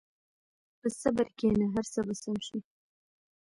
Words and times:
په 0.79 0.87
صبر 1.01 1.27
کښېنه، 1.37 1.65
هر 1.75 1.85
څه 1.93 1.99
به 2.07 2.13
سم 2.21 2.37
شي. 2.47 2.57